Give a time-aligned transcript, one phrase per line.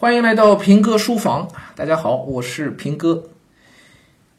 [0.00, 3.30] 欢迎来到平哥书房，大家好，我是平哥。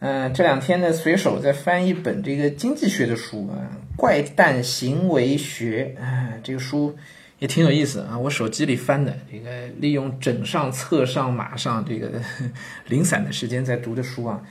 [0.00, 6.94] 嗯，这两天呢，随手在翻一本这个经济学的书啊，《怪诞行为学》啊，这个书
[7.38, 8.18] 也挺有意思啊。
[8.18, 12.20] 我手机里翻的，这个利用枕上、侧上、马上这个
[12.88, 14.42] 零散的时间在读的书啊，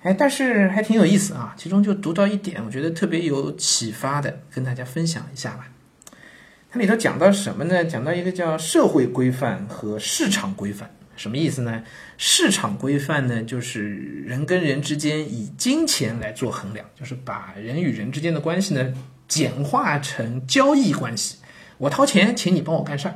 [0.00, 1.54] 哎，但是还挺有意思啊。
[1.58, 5.68] 其中就读到一点，我觉得特别有启发的，跟大家分享一下吧。
[6.76, 7.82] 它里头讲到什么呢？
[7.86, 11.82] 讲到一个叫社会规范和市场规范，什么意思呢？
[12.18, 13.94] 市场规范呢，就是
[14.26, 18.92] 人跟人之间以金钱来做衡量，就是把人与人之间的关系呢
[19.26, 21.38] 简化成交易关系。
[21.78, 23.14] 我掏钱，请你帮我干事儿。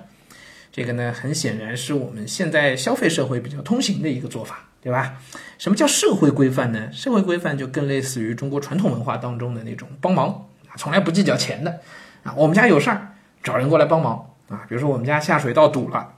[0.73, 5.19] 这个呢，很显然是我们现在消费社会比较通行的一个做法，对吧？
[5.59, 6.91] 什么叫社会规范呢？
[6.91, 10.49] 社会规范就更类似于中国传统文化当中的那种帮忙，
[10.79, 11.81] 从来不计较钱的
[12.23, 12.33] 啊。
[12.35, 13.10] 我们家有事儿。
[13.43, 16.13] 找人过来帮忙啊，比如说我们家下水道堵了，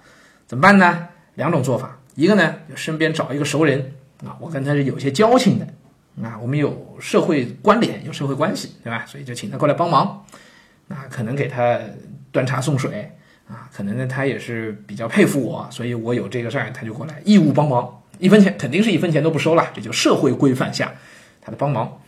[0.46, 1.08] 怎么办呢？
[1.34, 5.66] 两种做法，一个呢就身边找一个熟人啊，我跟他是有些交情的
[6.22, 9.04] 啊，我们有社会关联，有社会关系，对吧？
[9.06, 10.24] 所以就请他过来帮忙，
[10.88, 11.78] 那可能给他
[12.30, 13.10] 端茶送水
[13.48, 20.92] 啊，可能呢他也是比较佩服我，所以我有这个事儿他就过来义务帮忙，一分钱肯定是一分钱都不收了，这就社会规范下
[21.40, 21.98] 他的帮忙。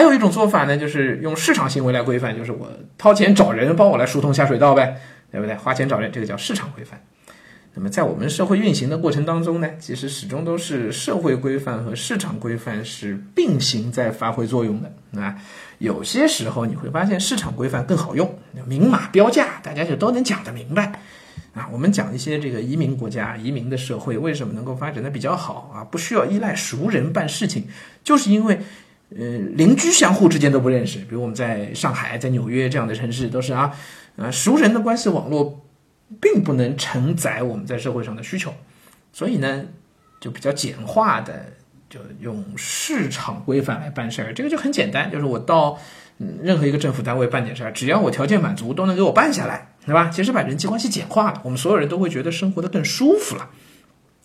[0.00, 4.96] 还有一种做法呢，就是用市场行为来规范，就是我掏钱找人帮我来疏通下水道呗，
[5.30, 5.54] 对不对？
[5.56, 6.98] 花钱找人，这个叫市场规范。
[7.74, 15.36] 那么在我们社会运行的过程当中呢，其实始终都是社会规范和市场规范是并行在发挥作用的啊。
[15.76, 20.98] 有些时候你会发现市场规范更好用，明码标价，大家就都能讲得明白
[21.52, 21.68] 啊。
[21.70, 25.84] 我们讲一些这个移民国家、移民的社会为什么能够发展的比较好啊？
[25.84, 27.68] 不需要依赖熟人办事情，
[28.02, 28.58] 就是因为。
[29.16, 33.76] 呃，邻居相互之间都不认识，比如我们在上海、在纽约这样的城市，都是啊，
[34.16, 35.66] 呃，熟人的关系网络，
[36.20, 38.54] 并不能承载我们在社会上的需求，
[39.12, 39.64] 所以呢，
[40.20, 41.46] 就比较简化的，
[41.88, 45.76] 就用市场规范来办事儿，这个就很简单，就是我到
[46.40, 50.08] 任何一个政府单位办点事儿，只要我条件满足，都能给我办下来，对吧？
[50.08, 53.50] 其实把人际关系简化了，我们所有人都会觉得生活的更舒服了。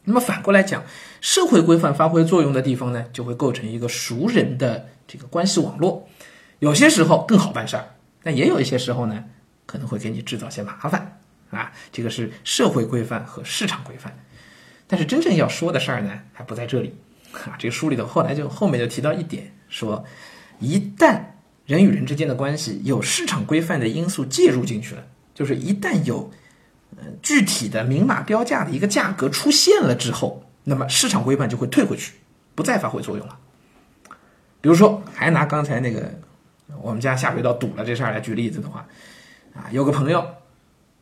[0.06, 0.84] 那么反过来讲，
[1.20, 6.08] 社会规范发挥作用的地方呢，就会构成一个熟人的这个关系网络，
[6.60, 9.26] 有些时候更好办事儿，但也有一些时候呢，
[9.66, 11.72] 可能会给你制造些麻烦啊。
[11.92, 14.16] 这个是社会规范和市场规范，
[14.88, 16.96] 但是真正要说的事儿呢，还不在这里
[17.34, 17.58] 啊。
[17.58, 20.06] 这个书里头后来就后面就提到一点，说
[20.60, 21.20] 一旦
[21.66, 26.32] 人与人之间的关系有市场规范的因素介入进去了，就是一旦有。
[27.22, 32.14] 具体的明码标价的一个价格出现了之后，那么市场规范就会退回去，
[32.56, 33.38] 不再发挥作用了。
[34.62, 36.12] 比如说，还拿刚才那个
[36.82, 38.86] 我们家下水道堵了这事儿来举例子的话，
[39.54, 40.26] 啊，有个朋友，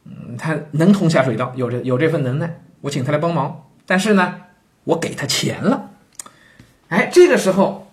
[0.04, 4.36] 嗯，他能通下水道，有这有这份能耐，我请他来帮忙，但是呢，
[4.84, 5.92] 我给他钱了，
[6.90, 7.88] 哎，这个时候，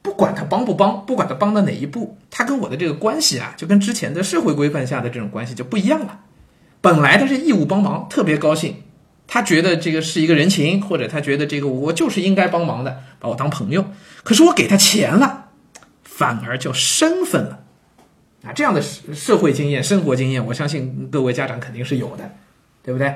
[0.00, 6.20] 不管他帮不帮，不管他帮到哪一步，他跟我的这个关系啊，就跟之前的社会规范下的这种关系就不一样了。
[6.80, 8.76] 本来他是义务帮忙，特别高兴，
[9.26, 13.84] 他觉得这个是一个人情，或者他觉得这个我就是应该帮忙的，把我当朋友。
[14.22, 15.48] 可是我给他钱了，
[16.02, 17.60] 反而叫身份了，
[18.44, 22.30] 啊，这样的社会经验、生活经验，我相信各位家长肯定是有的，
[22.82, 23.06] 对不对？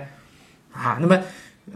[0.73, 1.17] 啊，那么，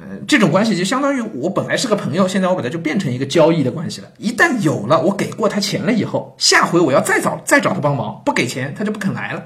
[0.00, 4.08] 呃，这种关系就相当于我本来是个朋友，现在我把它就变成一个交易的关系了。
[4.18, 9.44] 一旦有了我给过他钱了以后，下回我要再找再找他帮忙，不给钱他就不肯来了，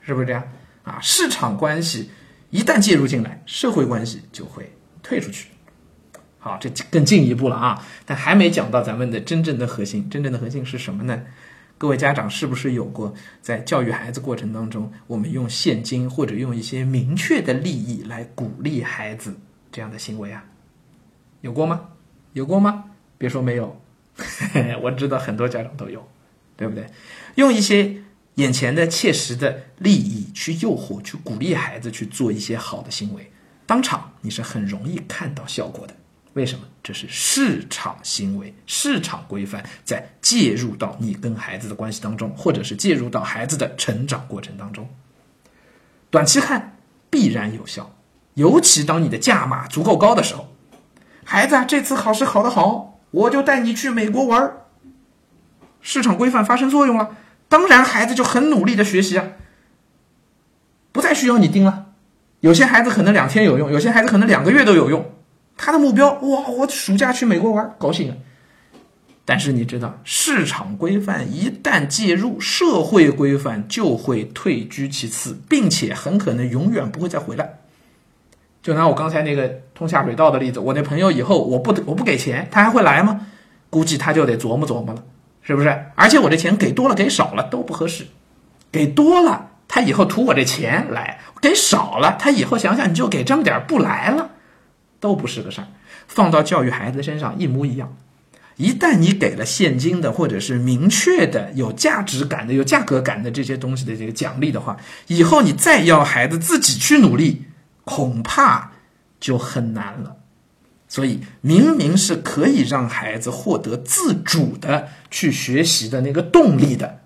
[0.00, 0.42] 是不是这样？
[0.84, 2.10] 啊，市场关系
[2.50, 4.72] 一旦介入进来，社会关系就会
[5.02, 5.48] 退出去。
[6.38, 7.82] 好，这更进一步了啊！
[8.04, 10.08] 但还没讲到咱们的真正的核心。
[10.10, 11.22] 真正的核心是什么呢？
[11.78, 19.34] 各位家长是不是有过在教育孩子过程当中，我们用现金或者用一些明确的利益来鼓励孩子
[19.72, 20.44] 这样的行为啊？
[21.40, 21.88] 有过吗？
[22.34, 22.84] 有过吗？
[23.16, 23.80] 别说没有，
[24.82, 26.06] 我知道很多家长都有，
[26.58, 26.86] 对不对？
[27.36, 28.02] 用一些。
[28.36, 33.30] 眼前的切实的利益去诱惑、去鼓励孩子去做一些好的行为，
[33.66, 35.94] 当场你是很容易看到效果的。
[36.32, 36.64] 为什么？
[36.82, 44.88] 这是市场行为、市场规范在介入到你跟孩子的关系当中，或者是介入到孩子的成长过程当中。
[46.10, 46.76] 短期看
[47.08, 47.94] 必然有效，
[48.34, 50.52] 尤其当你的价码足够高的时候，
[51.24, 54.66] 孩子，这次考试考得好，我就带你去美国玩儿。
[55.80, 57.16] 市场规范发生作用了。
[57.48, 59.26] 当然，孩子就很努力的学习啊，
[60.92, 61.86] 不再需要你盯了。
[62.40, 65.12] 有些孩子可能两天有用，有些孩子可能两个月都有用。
[65.56, 68.16] 他的目标，哇，我暑假去美国玩，高兴啊。
[69.24, 77.60] 但是你知道，市场规范一旦介入，社会规范就会退居其次，并且很可能永远不会再回来。
[78.62, 83.26] 就拿我刚才那个通下水道的例子，我那朋友以后我不我不给钱，他还会来吗？
[83.70, 85.02] 估计他就得琢磨琢磨了，
[85.44, 85.68] 是不是？
[85.94, 88.06] 而且我这钱给多了给少了都不合适，
[88.72, 94.30] 给多了他以后图我这钱来，给少了他以后想想你就给这么点不来了，
[94.98, 95.68] 都不是个事儿。
[96.08, 97.94] 放到教育孩子身上一模一样。
[98.56, 104.76] 一旦你给了现金的，或者是明确的、有价值感的、有价格感的这些东西的这个奖励的话，
[105.08, 107.46] 以后你再要孩子自己去努力，
[107.84, 108.70] 恐怕
[109.18, 110.16] 就很难了。
[110.94, 117.00] 所以，明明是可以让孩子获得自主的去学习的那个动力的，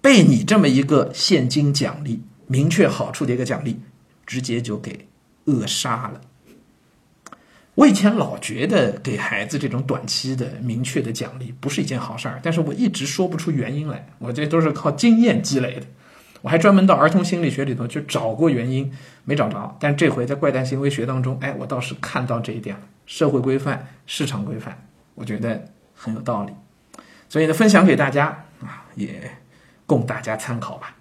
[0.00, 3.80] 被你这么一个现金奖励、明确好处的一个奖励，
[4.24, 5.08] 直接就给
[5.44, 6.22] 扼杀了。
[7.74, 14.08] 我以前老觉得给孩子这种短期的明确的奖励不是一件好事儿，但是我一直说不出原因来。
[14.20, 15.86] 我这都是靠经验积累的。
[16.44, 18.92] 我还专门到儿童心理学里头去找过原因，
[19.24, 19.74] 没找着。
[19.80, 24.76] 但这回在怪诞行为学当中，哎，我倒是看到这一点了：社会规范、市场规范，
[25.14, 25.64] 我觉得
[25.94, 26.52] 很有道理。
[27.30, 28.26] 所以呢，分享给大家
[28.60, 29.38] 啊，也
[29.86, 30.94] 供大家参考吧。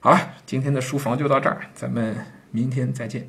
[0.00, 2.16] 好了，今天的书房就到这儿，咱们
[2.50, 3.28] 明天再见。